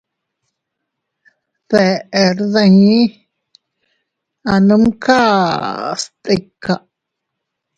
[1.69, 3.01] Deʼer dii,
[4.51, 6.73] anumkas tika.